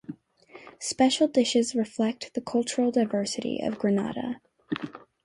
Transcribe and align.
Special 0.79 1.27
dishes 1.27 1.75
reflect 1.75 2.33
the 2.33 2.41
cultural 2.41 2.89
diversity 2.89 3.59
of 3.61 3.77
Grenada. 3.77 4.41